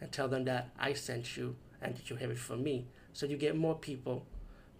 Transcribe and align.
and 0.00 0.10
tell 0.12 0.28
them 0.28 0.44
that 0.44 0.70
I 0.78 0.92
sent 0.92 1.36
you 1.36 1.56
and 1.80 1.96
that 1.96 2.10
you 2.10 2.16
have 2.16 2.30
it 2.30 2.38
from 2.38 2.62
me. 2.62 2.86
So 3.12 3.26
you 3.26 3.36
get 3.36 3.56
more 3.56 3.74
people 3.74 4.26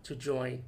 to 0.04 0.14
join 0.14 0.64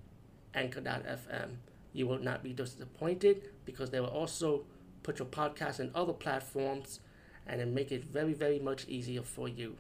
Anchor.fm. 0.54 1.56
You 1.92 2.06
will 2.06 2.18
not 2.18 2.42
be 2.42 2.52
disappointed 2.52 3.42
because 3.64 3.90
they 3.90 4.00
will 4.00 4.08
also 4.08 4.64
put 5.02 5.18
your 5.18 5.28
podcast 5.28 5.80
in 5.80 5.90
other 5.94 6.12
platforms 6.12 7.00
and 7.46 7.60
then 7.60 7.74
make 7.74 7.92
it 7.92 8.04
very, 8.04 8.32
very 8.32 8.58
much 8.58 8.86
easier 8.88 9.22
for 9.22 9.48
you. 9.48 9.76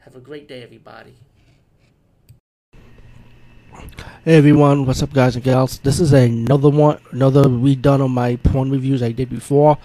Have 0.00 0.14
a 0.14 0.20
great 0.20 0.46
day, 0.48 0.62
everybody. 0.62 1.16
Hey 4.24 4.36
everyone, 4.38 4.86
what's 4.86 5.02
up 5.02 5.12
guys 5.12 5.36
and 5.36 5.44
gals? 5.44 5.78
This 5.78 6.00
is 6.00 6.12
another 6.12 6.70
one, 6.70 6.98
another 7.12 7.44
redone 7.44 8.04
of 8.04 8.10
my 8.10 8.36
porn 8.36 8.70
reviews 8.70 9.02
I 9.02 9.12
did 9.12 9.28
before. 9.28 9.78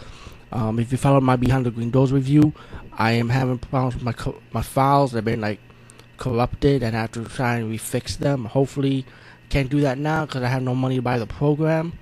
Um, 0.51 0.79
if 0.79 0.91
you 0.91 0.97
follow 0.97 1.21
my 1.21 1.35
Behind 1.35 1.65
the 1.65 1.71
Green 1.71 1.89
Doors 1.89 2.11
review, 2.11 2.53
I 2.93 3.13
am 3.13 3.29
having 3.29 3.57
problems 3.57 3.95
with 3.95 4.03
my 4.03 4.13
co- 4.13 4.41
my 4.51 4.61
files. 4.61 5.11
They've 5.11 5.23
been 5.23 5.41
like 5.41 5.59
corrupted, 6.17 6.83
and 6.83 6.95
I 6.95 7.01
have 7.01 7.11
to 7.13 7.25
try 7.25 7.57
and 7.57 7.71
refix 7.71 8.17
them. 8.17 8.45
Hopefully, 8.45 9.05
can't 9.49 9.69
do 9.69 9.81
that 9.81 9.97
now 9.97 10.25
because 10.25 10.43
I 10.43 10.47
have 10.47 10.63
no 10.63 10.75
money 10.75 10.95
to 10.95 11.01
buy 11.01 11.19
the 11.19 11.27
program. 11.27 11.93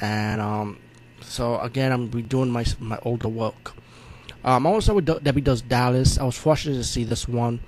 And 0.00 0.40
um, 0.40 0.78
so 1.20 1.58
again, 1.60 1.92
I'm 1.92 2.10
redoing 2.10 2.50
my 2.50 2.64
my 2.80 2.98
older 3.02 3.28
work. 3.28 3.72
Um, 4.44 4.66
I 4.66 4.70
want 4.70 4.82
to 4.82 4.84
start 4.84 4.96
with 4.96 5.24
Debbie 5.24 5.40
Does 5.40 5.60
Dallas. 5.60 6.18
I 6.18 6.24
was 6.24 6.36
fortunate 6.36 6.76
to 6.76 6.84
see 6.84 7.04
this 7.04 7.26
one. 7.26 7.60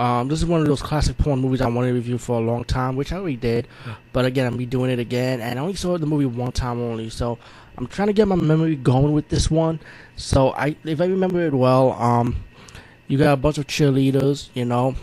Um, 0.00 0.28
this 0.28 0.38
is 0.38 0.46
one 0.46 0.62
of 0.62 0.66
those 0.66 0.80
classic 0.80 1.18
porn 1.18 1.40
movies 1.40 1.60
I 1.60 1.68
wanted 1.68 1.88
to 1.88 1.94
review 1.94 2.16
for 2.16 2.38
a 2.38 2.42
long 2.42 2.64
time, 2.64 2.96
which 2.96 3.12
I 3.12 3.16
already 3.18 3.36
did. 3.36 3.68
But 4.14 4.24
again, 4.24 4.46
I'm 4.46 4.58
redoing 4.58 4.88
it 4.88 4.98
again, 4.98 5.42
and 5.42 5.58
I 5.58 5.62
only 5.62 5.74
saw 5.74 5.98
the 5.98 6.06
movie 6.06 6.24
one 6.24 6.52
time 6.52 6.80
only, 6.80 7.10
so 7.10 7.38
I'm 7.76 7.86
trying 7.86 8.08
to 8.08 8.14
get 8.14 8.26
my 8.26 8.34
memory 8.34 8.76
going 8.76 9.12
with 9.12 9.28
this 9.28 9.50
one. 9.50 9.78
So 10.16 10.52
I, 10.52 10.74
if 10.84 11.02
I 11.02 11.04
remember 11.04 11.42
it 11.42 11.52
well, 11.52 11.92
um, 11.92 12.42
you 13.08 13.18
got 13.18 13.34
a 13.34 13.36
bunch 13.36 13.58
of 13.58 13.66
cheerleaders, 13.66 14.48
you 14.54 14.64
know, 14.64 14.94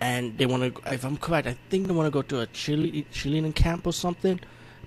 and 0.00 0.36
they 0.38 0.46
want 0.46 0.74
to. 0.74 0.92
If 0.92 1.04
I'm 1.04 1.16
correct, 1.16 1.46
I 1.46 1.56
think 1.70 1.86
they 1.86 1.92
want 1.92 2.08
to 2.08 2.10
go 2.10 2.22
to 2.22 2.40
a 2.40 2.48
cheerle- 2.48 3.06
cheerleading 3.12 3.54
camp 3.54 3.86
or 3.86 3.92
something. 3.92 4.40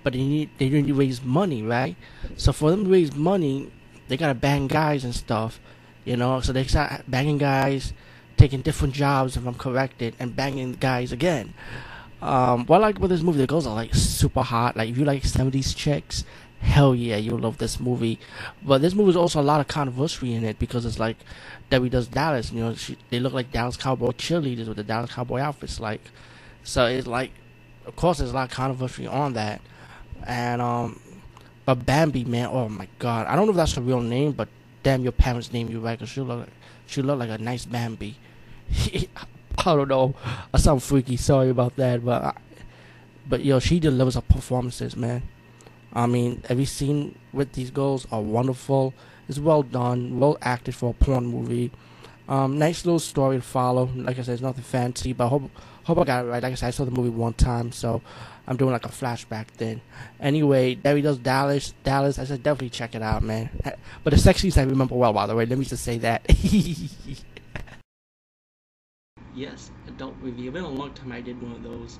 But 0.03 0.13
they 0.13 0.19
need 0.19 0.49
they 0.57 0.67
need 0.67 0.87
to 0.87 0.93
raise 0.93 1.21
money, 1.23 1.63
right? 1.63 1.95
So 2.35 2.51
for 2.51 2.71
them 2.71 2.83
to 2.85 2.89
raise 2.89 3.15
money, 3.15 3.71
they 4.09 4.17
gotta 4.17 4.33
bang 4.33 4.67
guys 4.67 5.05
and 5.05 5.15
stuff, 5.15 5.61
you 6.03 6.17
know. 6.17 6.41
So 6.41 6.51
they 6.51 6.65
start 6.65 7.03
banging 7.07 7.37
guys, 7.37 7.93
taking 8.41 8.61
different 8.61 8.95
jobs, 8.95 9.37
if 9.37 9.45
I'm 9.45 9.53
corrected, 9.53 10.15
and 10.19 10.35
banging 10.35 10.73
guys 10.73 11.11
again. 11.11 11.53
Um, 12.23 12.65
what 12.65 12.77
I 12.77 12.79
like 12.79 12.97
about 12.97 13.09
this 13.09 13.21
movie, 13.21 13.37
the 13.37 13.45
girls 13.45 13.67
are 13.67 13.75
like 13.75 13.93
super 13.93 14.41
hot. 14.41 14.75
Like 14.75 14.89
if 14.89 14.97
you 14.97 15.05
like 15.05 15.21
70s 15.21 15.75
chicks, 15.75 16.25
hell 16.59 16.95
yeah, 16.95 17.17
you'll 17.17 17.37
love 17.37 17.59
this 17.59 17.79
movie. 17.79 18.19
But 18.63 18.81
this 18.81 18.95
movie 18.95 19.11
is 19.11 19.15
also 19.15 19.39
a 19.39 19.43
lot 19.43 19.61
of 19.61 19.67
controversy 19.67 20.33
in 20.33 20.43
it 20.43 20.57
because 20.57 20.87
it's 20.87 20.97
like 20.97 21.17
Debbie 21.69 21.89
does 21.89 22.07
Dallas. 22.07 22.51
You 22.51 22.61
know, 22.61 22.73
she, 22.73 22.97
they 23.11 23.19
look 23.19 23.33
like 23.33 23.51
Dallas 23.51 23.77
Cowboy 23.77 24.09
cheerleaders 24.09 24.67
with 24.67 24.77
the 24.77 24.83
Dallas 24.83 25.11
Cowboy 25.11 25.39
outfits. 25.39 25.79
Like, 25.79 26.01
so 26.63 26.87
it's 26.87 27.05
like, 27.05 27.31
of 27.85 27.95
course, 27.95 28.17
there's 28.17 28.31
a 28.31 28.33
lot 28.33 28.49
of 28.49 28.55
controversy 28.55 29.05
on 29.05 29.33
that. 29.33 29.61
And 30.25 30.63
um, 30.63 30.99
but 31.65 31.85
Bambi, 31.85 32.23
man, 32.25 32.49
oh 32.51 32.69
my 32.69 32.87
god, 32.97 33.27
I 33.27 33.35
don't 33.35 33.45
know 33.45 33.51
if 33.51 33.57
that's 33.57 33.75
her 33.75 33.81
real 33.81 34.01
name, 34.01 34.31
but 34.31 34.49
damn, 34.81 35.03
your 35.03 35.11
parents 35.11 35.53
named 35.53 35.69
you 35.69 35.79
right. 35.79 35.99
Cause 35.99 36.09
she 36.09 36.21
look, 36.21 36.47
she 36.87 37.03
look 37.03 37.19
like 37.19 37.29
a 37.29 37.37
nice 37.37 37.65
Bambi. 37.65 38.17
I 39.57 39.75
don't 39.75 39.87
know. 39.89 40.15
I 40.53 40.57
sound 40.57 40.81
freaky. 40.81 41.17
Sorry 41.17 41.49
about 41.49 41.75
that, 41.75 42.03
but 42.03 42.23
I, 42.23 42.33
but 43.27 43.45
yo, 43.45 43.59
she 43.59 43.79
delivers 43.79 44.15
her 44.15 44.21
performances, 44.21 44.95
man. 44.95 45.23
I 45.93 46.07
mean, 46.07 46.41
every 46.49 46.65
scene 46.65 47.17
with 47.33 47.53
these 47.53 47.69
girls 47.69 48.07
are 48.11 48.21
wonderful. 48.21 48.93
It's 49.27 49.39
well 49.39 49.63
done, 49.63 50.19
well 50.19 50.37
acted 50.41 50.75
for 50.75 50.91
a 50.91 50.93
porn 50.93 51.27
movie. 51.27 51.71
Um, 52.27 52.57
nice 52.57 52.85
little 52.85 52.99
story 52.99 53.37
to 53.37 53.41
follow. 53.41 53.89
Like 53.95 54.17
I 54.17 54.21
said, 54.21 54.33
it's 54.33 54.41
nothing 54.41 54.63
fancy, 54.63 55.13
but 55.13 55.25
I 55.25 55.27
hope 55.27 55.51
hope 55.83 55.97
I 55.97 56.03
got 56.05 56.25
it 56.25 56.29
right. 56.29 56.41
Like 56.41 56.53
I 56.53 56.55
said, 56.55 56.67
I 56.67 56.71
saw 56.71 56.85
the 56.85 56.91
movie 56.91 57.09
one 57.09 57.33
time, 57.33 57.71
so 57.71 58.01
I'm 58.47 58.57
doing 58.57 58.71
like 58.71 58.85
a 58.85 58.89
flashback 58.89 59.47
then. 59.57 59.81
Anyway, 60.19 60.75
Debbie 60.75 61.01
does 61.01 61.17
Dallas. 61.17 61.73
Dallas, 61.83 62.19
I 62.19 62.23
said 62.23 62.41
definitely 62.41 62.69
check 62.69 62.95
it 62.95 63.01
out, 63.01 63.21
man. 63.21 63.49
But 64.03 64.11
the 64.11 64.17
sex 64.17 64.41
scenes 64.41 64.57
I 64.57 64.63
remember 64.63 64.95
well, 64.95 65.13
by 65.13 65.27
the 65.27 65.35
way. 65.35 65.45
Let 65.45 65.57
me 65.57 65.65
just 65.65 65.83
say 65.83 65.97
that. 65.99 66.25
yes, 69.41 69.71
adult 69.87 70.15
review. 70.21 70.49
It's 70.49 70.53
been 70.53 70.63
a 70.63 70.69
long 70.69 70.91
time 70.93 71.11
I 71.11 71.19
did 71.21 71.41
one 71.41 71.53
of 71.53 71.63
those. 71.63 71.97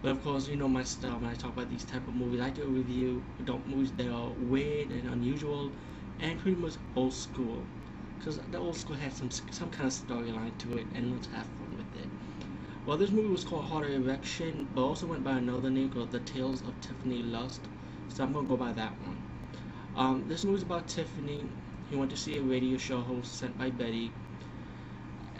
But 0.00 0.12
of 0.12 0.24
course, 0.24 0.48
you 0.48 0.56
know 0.56 0.68
my 0.68 0.82
style 0.82 1.18
when 1.18 1.28
I 1.30 1.34
talk 1.34 1.52
about 1.52 1.68
these 1.68 1.84
type 1.84 2.08
of 2.08 2.14
movies. 2.14 2.40
I 2.40 2.48
do 2.48 2.64
review 2.64 3.22
adult 3.38 3.66
movies 3.66 3.92
that 3.98 4.08
are 4.08 4.30
weird 4.30 4.90
and 4.90 5.06
unusual 5.12 5.72
and 6.20 6.38
pretty 6.38 6.56
much 6.56 6.74
old 6.96 7.12
school. 7.12 7.66
Because 8.18 8.38
the 8.50 8.58
old 8.58 8.76
school 8.76 8.96
has 8.96 9.12
some 9.14 9.30
some 9.30 9.70
kind 9.70 9.88
of 9.88 9.92
storyline 9.92 10.56
to 10.58 10.78
it 10.78 10.86
and 10.94 11.12
let's 11.12 11.26
have 11.28 11.46
fun 11.58 11.70
with 11.76 11.92
it. 12.02 12.08
Well, 12.86 12.96
this 12.96 13.10
movie 13.10 13.28
was 13.28 13.44
called 13.44 13.66
Heart 13.66 13.90
Erection, 13.90 14.66
but 14.74 14.82
also 14.82 15.06
went 15.06 15.22
by 15.22 15.32
another 15.32 15.70
name 15.70 15.90
called 15.90 16.10
The 16.10 16.20
Tales 16.20 16.62
of 16.62 16.80
Tiffany 16.80 17.22
Lust. 17.22 17.60
So 18.08 18.24
I'm 18.24 18.32
to 18.32 18.42
go 18.42 18.56
by 18.56 18.72
that 18.72 18.92
one. 19.06 19.18
Um, 19.94 20.24
this 20.28 20.44
movie 20.44 20.56
is 20.56 20.62
about 20.62 20.88
Tiffany. 20.88 21.44
He 21.90 21.96
went 21.96 22.10
to 22.10 22.16
see 22.16 22.38
a 22.38 22.42
radio 22.42 22.78
show 22.78 23.00
host 23.00 23.36
sent 23.38 23.58
by 23.58 23.70
Betty. 23.70 24.12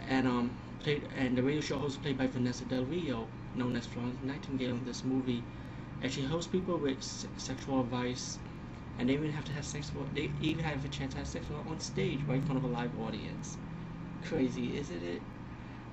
And 0.07 0.27
um, 0.27 0.51
played, 0.83 1.07
and 1.15 1.37
the 1.37 1.43
radio 1.43 1.61
show 1.61 1.77
host 1.77 2.01
played 2.01 2.17
by 2.17 2.27
Vanessa 2.27 2.65
Del 2.65 2.85
Rio, 2.85 3.27
known 3.55 3.75
as 3.75 3.85
Florence 3.85 4.17
Nightingale 4.23 4.71
in 4.71 4.85
this 4.85 5.03
movie. 5.03 5.43
And 6.01 6.11
she 6.11 6.21
hosts 6.23 6.49
people 6.51 6.77
with 6.77 7.01
se- 7.03 7.29
sexual 7.37 7.81
advice, 7.81 8.39
and 8.97 9.09
they 9.09 9.13
even 9.13 9.31
have 9.31 9.45
to 9.45 9.53
have 9.53 9.65
sex. 9.65 9.91
They 10.13 10.31
even 10.41 10.63
have 10.63 10.83
a 10.83 10.89
chance 10.89 11.13
to 11.13 11.19
have 11.19 11.27
sex 11.27 11.45
on 11.67 11.79
stage 11.79 12.19
right 12.27 12.37
in 12.37 12.41
front 12.43 12.57
of 12.57 12.63
a 12.63 12.73
live 12.73 12.91
audience. 12.99 13.57
Crazy, 14.25 14.77
isn't 14.77 15.03
it? 15.03 15.21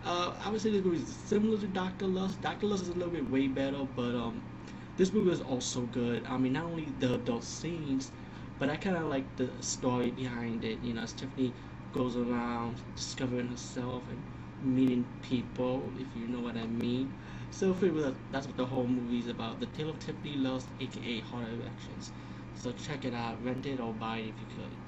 Uh, 0.05 0.33
I 0.45 0.51
would 0.51 0.61
say 0.61 0.71
this 0.71 0.85
movie 0.85 0.99
is 0.99 1.09
similar 1.13 1.59
to 1.59 1.67
Doctor 1.67 2.07
Lust. 2.07 2.41
Doctor 2.41 2.67
Lust 2.67 2.83
is 2.85 2.89
a 2.89 2.95
little 2.95 3.11
bit 3.11 3.29
way 3.31 3.49
better, 3.49 3.87
but 3.97 4.15
um, 4.15 4.43
this 4.97 5.13
movie 5.13 5.31
is 5.31 5.41
also 5.41 5.83
good. 5.83 6.25
I 6.29 6.37
mean, 6.39 6.53
not 6.55 6.65
only 6.65 6.87
the 6.99 7.15
adult 7.15 7.45
scenes, 7.45 8.11
but 8.59 8.69
I 8.71 8.77
kind 8.77 8.97
of 8.97 9.05
like 9.05 9.37
the 9.37 9.51
story 9.61 10.11
behind 10.11 10.65
it. 10.65 10.79
You 10.83 10.95
know, 10.95 11.03
as 11.03 11.13
Tiffany 11.13 11.53
goes 11.93 12.17
around 12.17 12.77
discovering 12.95 13.49
herself 13.49 14.05
and 14.09 14.23
meeting 14.63 15.07
people, 15.23 15.93
if 15.99 16.15
you 16.17 16.29
know 16.29 16.41
what 16.41 16.57
I 16.57 16.67
mean. 16.67 17.13
So 17.51 17.73
that's 18.31 18.47
what 18.47 18.57
the 18.57 18.67
whole 18.67 18.87
movie 18.87 19.19
is 19.21 19.29
about. 19.29 19.61
The 19.61 19.67
Tale 19.67 19.91
of 19.91 19.99
Tiffany 19.99 20.37
Lust, 20.37 20.71
aka 20.81 21.21
Heart 21.21 21.49
Erections. 21.53 22.13
So 22.55 22.73
check 22.73 23.05
it 23.05 23.15
out, 23.15 23.43
rent 23.45 23.67
it 23.67 23.81
or 23.81 23.93
buy 23.95 24.19
it 24.19 24.29
if 24.29 24.41
you 24.41 24.47
could. 24.47 24.79